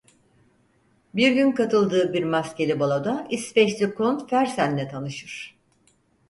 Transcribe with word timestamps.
Bir 1.15 1.31
gün 1.31 1.51
katıldığı 1.51 2.13
bir 2.13 2.23
maskeli 2.23 2.79
baloda 2.79 3.27
İsveçli 3.29 3.93
Kont 3.93 4.29
Fersen'le 4.29 4.87
tanışır. 4.89 5.55